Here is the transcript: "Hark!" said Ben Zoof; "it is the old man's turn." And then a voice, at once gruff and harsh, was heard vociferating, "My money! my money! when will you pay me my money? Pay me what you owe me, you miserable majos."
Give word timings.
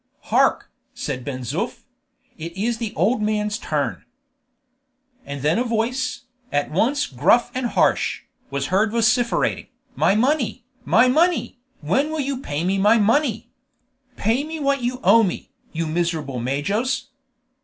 "Hark!" 0.33 0.71
said 0.95 1.23
Ben 1.23 1.41
Zoof; 1.41 1.83
"it 2.35 2.57
is 2.57 2.79
the 2.79 2.91
old 2.95 3.21
man's 3.21 3.59
turn." 3.59 4.03
And 5.27 5.43
then 5.43 5.59
a 5.59 5.63
voice, 5.63 6.21
at 6.51 6.71
once 6.71 7.05
gruff 7.05 7.51
and 7.53 7.67
harsh, 7.67 8.23
was 8.49 8.69
heard 8.73 8.91
vociferating, 8.91 9.67
"My 9.93 10.15
money! 10.15 10.63
my 10.85 11.07
money! 11.07 11.59
when 11.81 12.09
will 12.09 12.19
you 12.19 12.39
pay 12.39 12.63
me 12.63 12.79
my 12.79 12.97
money? 12.97 13.51
Pay 14.15 14.43
me 14.43 14.59
what 14.59 14.81
you 14.81 15.01
owe 15.03 15.21
me, 15.21 15.51
you 15.71 15.85
miserable 15.85 16.39
majos." 16.39 17.09